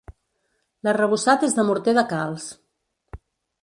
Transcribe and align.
L'arrebossat 0.87 1.45
és 1.51 1.55
de 1.59 1.69
morter 1.69 1.97
de 2.01 2.07
calç. 2.17 2.51